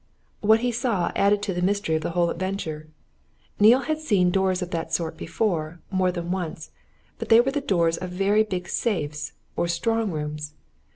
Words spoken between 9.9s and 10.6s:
rooms.